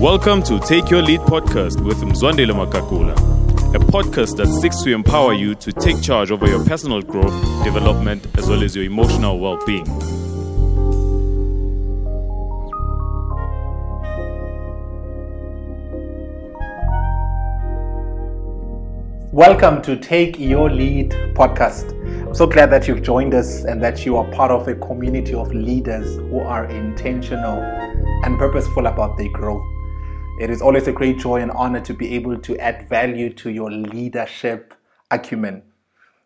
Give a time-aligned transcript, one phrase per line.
[0.00, 3.12] Welcome to Take Your Lead podcast with Mzwandile Makakula,
[3.74, 8.26] a podcast that seeks to empower you to take charge over your personal growth, development,
[8.38, 9.84] as well as your emotional well being.
[19.30, 21.92] Welcome to Take Your Lead podcast.
[22.26, 25.34] I'm so glad that you've joined us and that you are part of a community
[25.34, 27.60] of leaders who are intentional
[28.24, 29.62] and purposeful about their growth.
[30.40, 33.50] It is always a great joy and honor to be able to add value to
[33.50, 34.72] your leadership
[35.10, 35.62] acumen.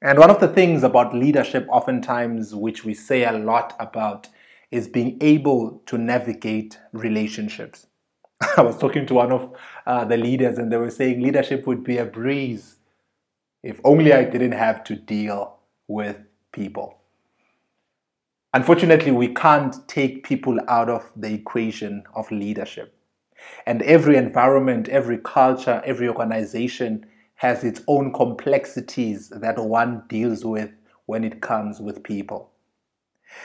[0.00, 4.28] And one of the things about leadership, oftentimes, which we say a lot about,
[4.70, 7.88] is being able to navigate relationships.
[8.56, 9.52] I was talking to one of
[9.86, 12.76] uh, the leaders, and they were saying leadership would be a breeze
[13.64, 15.56] if only I didn't have to deal
[15.88, 16.16] with
[16.52, 16.96] people.
[18.54, 22.95] Unfortunately, we can't take people out of the equation of leadership.
[23.66, 27.06] And every environment, every culture, every organization
[27.36, 30.70] has its own complexities that one deals with
[31.06, 32.50] when it comes with people.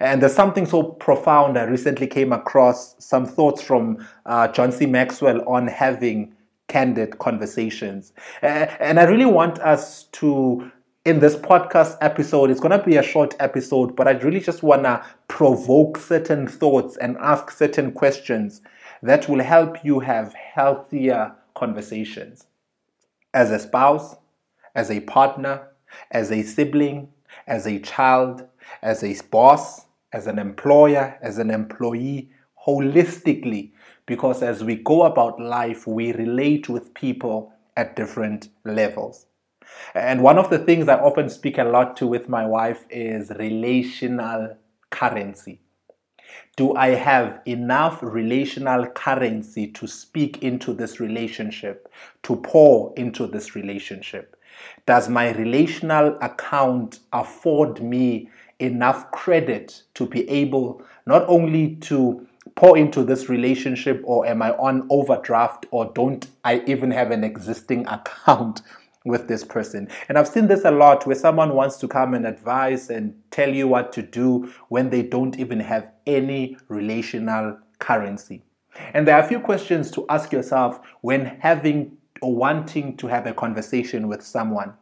[0.00, 1.58] And there's something so profound.
[1.58, 4.86] I recently came across some thoughts from uh, John C.
[4.86, 6.34] Maxwell on having
[6.68, 8.12] candid conversations.
[8.42, 10.70] Uh, and I really want us to,
[11.04, 14.62] in this podcast episode, it's going to be a short episode, but I really just
[14.62, 18.60] want to provoke certain thoughts and ask certain questions
[19.02, 22.46] that will help you have healthier conversations.
[23.34, 24.14] As a spouse,
[24.76, 25.68] as a partner,
[26.12, 27.08] as a sibling,
[27.48, 28.46] as a child,
[28.80, 32.30] as a boss, as an employer, as an employee,
[32.64, 33.72] holistically,
[34.06, 39.26] because as we go about life, we relate with people at different levels.
[39.94, 43.30] And one of the things I often speak a lot to with my wife is
[43.30, 44.56] relational
[44.90, 45.60] currency.
[46.56, 51.90] Do I have enough relational currency to speak into this relationship,
[52.24, 54.36] to pour into this relationship?
[54.86, 58.28] Does my relational account afford me
[58.58, 64.50] enough credit to be able not only to pour into this relationship, or am I
[64.52, 68.62] on overdraft, or don't I even have an existing account
[69.04, 69.88] with this person.
[70.08, 73.52] And I've seen this a lot where someone wants to come and advise and tell
[73.52, 78.42] you what to do when they don't even have any relational currency.
[78.94, 83.26] And there are a few questions to ask yourself when having or wanting to have
[83.26, 84.74] a conversation with someone.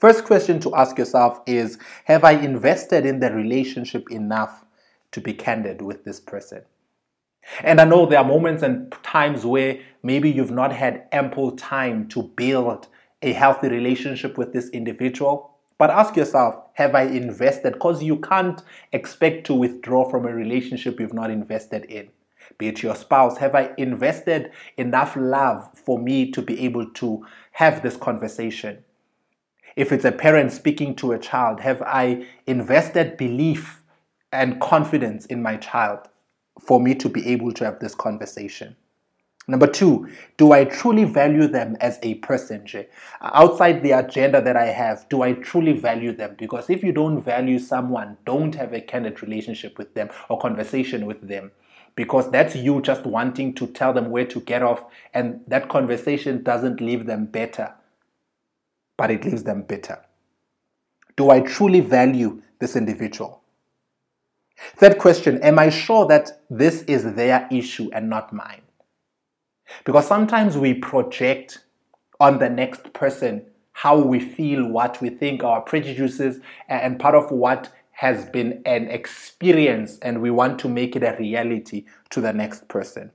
[0.00, 4.64] First question to ask yourself is Have I invested in the relationship enough
[5.12, 6.62] to be candid with this person?
[7.62, 12.08] And I know there are moments and times where maybe you've not had ample time
[12.08, 12.88] to build
[13.22, 15.52] a healthy relationship with this individual.
[15.78, 17.74] But ask yourself, have I invested?
[17.74, 18.62] Because you can't
[18.92, 22.08] expect to withdraw from a relationship you've not invested in.
[22.58, 27.26] Be it your spouse, have I invested enough love for me to be able to
[27.52, 28.84] have this conversation?
[29.74, 33.82] If it's a parent speaking to a child, have I invested belief
[34.32, 36.08] and confidence in my child
[36.60, 38.76] for me to be able to have this conversation?
[39.48, 42.66] Number two, do I truly value them as a person?
[43.22, 46.34] Outside the agenda that I have, do I truly value them?
[46.36, 51.06] Because if you don't value someone, don't have a candid relationship with them or conversation
[51.06, 51.52] with them.
[51.94, 56.42] Because that's you just wanting to tell them where to get off, and that conversation
[56.42, 57.72] doesn't leave them better,
[58.98, 59.98] but it leaves them bitter.
[61.16, 63.40] Do I truly value this individual?
[64.76, 68.65] Third question Am I sure that this is their issue and not mine?
[69.84, 71.64] Because sometimes we project
[72.20, 77.30] on the next person how we feel, what we think, our prejudices, and part of
[77.30, 82.32] what has been an experience, and we want to make it a reality to the
[82.32, 83.10] next person.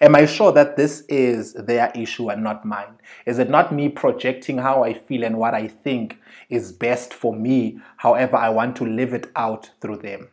[0.00, 2.98] Am I sure that this is their issue and not mine?
[3.26, 6.18] Is it not me projecting how I feel and what I think
[6.48, 10.28] is best for me, however, I want to live it out through them?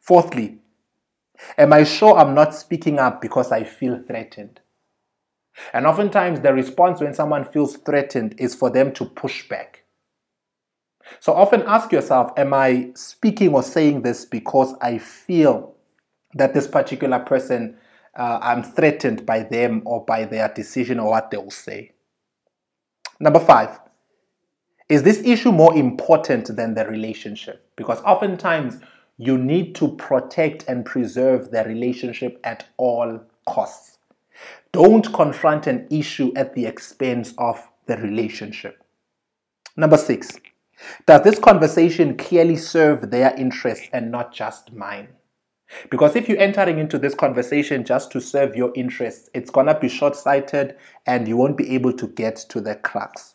[0.00, 0.58] Fourthly,
[1.56, 4.60] Am I sure I'm not speaking up because I feel threatened?
[5.72, 9.84] And oftentimes, the response when someone feels threatened is for them to push back.
[11.20, 15.74] So often ask yourself Am I speaking or saying this because I feel
[16.34, 17.76] that this particular person,
[18.16, 21.92] uh, I'm threatened by them or by their decision or what they will say?
[23.20, 23.80] Number five,
[24.88, 27.66] is this issue more important than the relationship?
[27.76, 28.80] Because oftentimes,
[29.18, 33.98] you need to protect and preserve the relationship at all costs.
[34.72, 38.82] Don't confront an issue at the expense of the relationship.
[39.76, 40.30] Number six,
[41.06, 45.08] does this conversation clearly serve their interests and not just mine?
[45.90, 49.88] Because if you're entering into this conversation just to serve your interests, it's to be
[49.88, 50.76] short sighted
[51.06, 53.32] and you won't be able to get to the crux.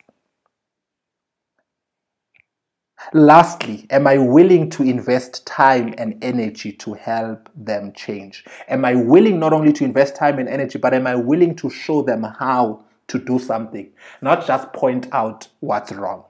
[3.12, 8.44] Lastly, am I willing to invest time and energy to help them change?
[8.68, 11.70] Am I willing not only to invest time and energy, but am I willing to
[11.70, 13.90] show them how to do something,
[14.22, 16.24] not just point out what's wrong?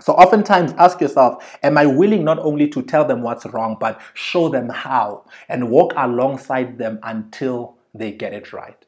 [0.00, 4.00] So, oftentimes ask yourself, am I willing not only to tell them what's wrong, but
[4.14, 8.82] show them how and walk alongside them until they get it right?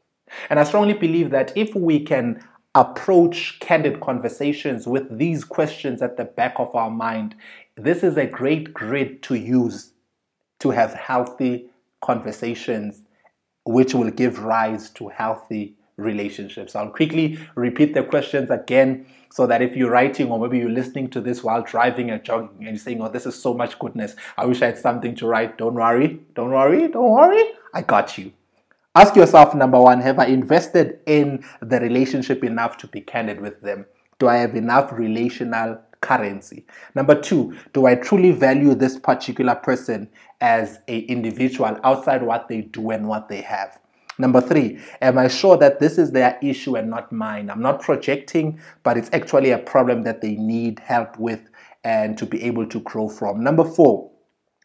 [0.49, 2.43] And I strongly believe that if we can
[2.75, 7.34] approach candid conversations with these questions at the back of our mind,
[7.76, 9.93] this is a great grid to use
[10.61, 11.70] to have healthy
[12.00, 13.02] conversations,
[13.64, 16.75] which will give rise to healthy relationships.
[16.76, 21.08] I'll quickly repeat the questions again so that if you're writing or maybe you're listening
[21.11, 24.16] to this while driving and jogging and you're saying, Oh, this is so much goodness.
[24.37, 25.58] I wish I had something to write.
[25.58, 26.20] Don't worry.
[26.34, 26.88] Don't worry.
[26.88, 27.44] Don't worry.
[27.75, 28.32] I got you.
[28.96, 33.60] Ask yourself number one, have I invested in the relationship enough to be candid with
[33.60, 33.87] them?
[34.19, 36.66] Do I have enough relational currency?
[36.96, 40.08] Number two, do I truly value this particular person
[40.40, 43.78] as a individual outside what they do and what they have?
[44.19, 47.48] Number three, am I sure that this is their issue and not mine?
[47.48, 51.48] I'm not projecting, but it's actually a problem that they need help with
[51.84, 53.44] and to be able to grow from.
[53.44, 54.10] Number four,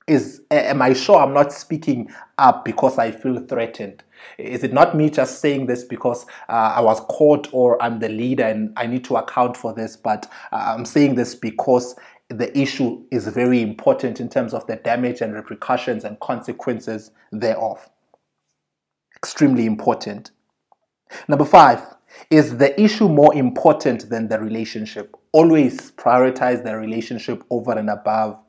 [0.07, 4.04] is am I sure I'm not speaking up because I feel threatened?
[4.38, 8.10] Is it not me just saying this because uh, I was caught or I'm the
[8.10, 11.96] leader and I need to account for this, but uh, I'm saying this because
[12.30, 17.90] the issue is very important in terms of the damage and repercussions and consequences thereof.
[19.16, 20.32] Extremely important.
[21.28, 21.82] Number five,
[22.30, 25.16] is the issue more important than the relationship?
[25.32, 28.40] Always prioritize the relationship over and above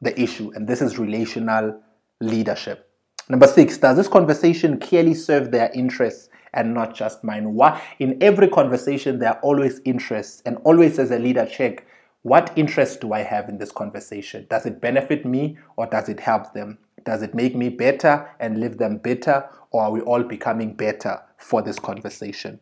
[0.00, 1.80] the issue, and this is relational
[2.20, 2.87] leadership.
[3.28, 7.52] Number six, does this conversation clearly serve their interests and not just mine?
[7.52, 11.86] What in every conversation there are always interests, and always as a leader check
[12.22, 14.46] what interest do I have in this conversation?
[14.50, 16.78] Does it benefit me or does it help them?
[17.04, 21.20] Does it make me better and leave them better, or are we all becoming better
[21.36, 22.58] for this conversation?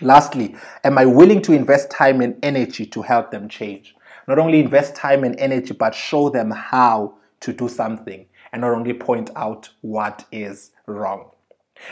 [0.00, 3.94] Lastly, am I willing to invest time and energy to help them change?
[4.26, 8.72] Not only invest time and energy, but show them how to do something and not
[8.72, 11.30] only point out what is wrong.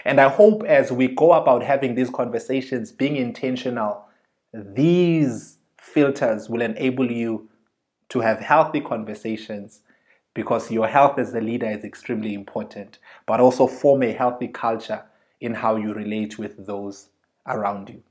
[0.04, 4.04] And I hope as we go about having these conversations, being intentional,
[4.52, 7.48] these filters will enable you
[8.08, 9.80] to have healthy conversations
[10.34, 15.02] because your health as a leader is extremely important, but also form a healthy culture
[15.40, 17.08] in how you relate with those
[17.46, 18.02] around you.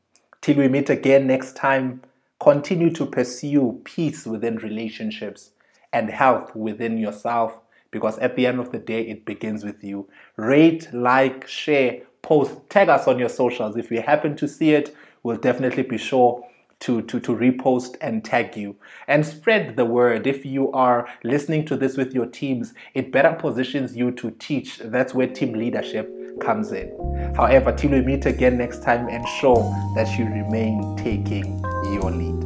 [0.42, 2.02] Till we meet again next time,
[2.40, 5.52] continue to pursue peace within relationships
[5.94, 7.60] and health within yourself
[7.96, 10.06] because at the end of the day, it begins with you.
[10.36, 13.78] Rate, like, share, post, tag us on your socials.
[13.78, 14.94] If we happen to see it,
[15.24, 16.46] we'll definitely be sure
[16.82, 18.76] to, to, to repost and tag you
[19.08, 20.28] and spread the word.
[20.28, 24.80] If you are listening to this with your teams, it better positions you to teach.
[24.80, 26.12] That's where team leadership
[26.42, 26.92] comes in.
[27.34, 29.64] However, till we meet again next time, ensure
[29.96, 31.62] that you remain taking
[31.94, 32.45] your lead.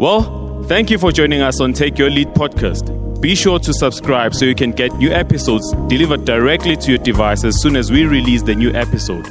[0.00, 3.20] Well, thank you for joining us on Take Your Lead podcast.
[3.20, 7.44] Be sure to subscribe so you can get new episodes delivered directly to your device
[7.44, 9.26] as soon as we release the new episode.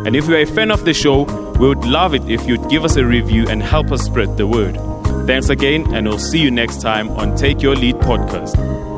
[0.07, 1.25] And if you're a fan of the show,
[1.61, 4.47] we would love it if you'd give us a review and help us spread the
[4.47, 4.79] word.
[5.27, 8.96] Thanks again, and we'll see you next time on Take Your Lead podcast.